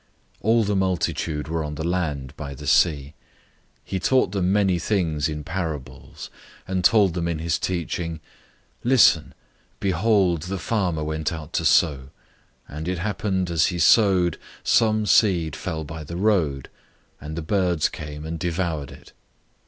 [0.41, 3.09] All the multitude were on the land by the sea.
[3.85, 6.31] 004:002 He taught them many things in parables,
[6.67, 8.19] and told them in his teaching, 004:003
[8.85, 9.33] "Listen!
[9.79, 12.09] Behold, the farmer went out to sow,
[12.67, 16.69] 004:004 and it happened, as he sowed, some seed fell by the road,
[17.19, 19.13] and the birds{TR adds "of the air"} came and devoured it.